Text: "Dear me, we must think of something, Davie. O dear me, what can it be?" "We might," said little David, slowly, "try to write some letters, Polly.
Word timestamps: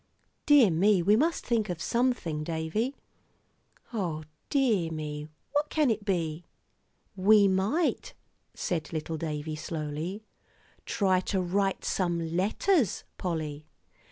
"Dear 0.47 0.71
me, 0.71 1.03
we 1.03 1.15
must 1.15 1.45
think 1.45 1.69
of 1.69 1.79
something, 1.79 2.43
Davie. 2.43 2.95
O 3.93 4.23
dear 4.49 4.89
me, 4.91 5.27
what 5.51 5.69
can 5.69 5.91
it 5.91 6.03
be?" 6.05 6.43
"We 7.15 7.47
might," 7.47 8.15
said 8.55 8.91
little 8.91 9.17
David, 9.19 9.59
slowly, 9.59 10.23
"try 10.87 11.19
to 11.19 11.39
write 11.39 11.85
some 11.85 12.35
letters, 12.35 13.03
Polly. 13.19 13.67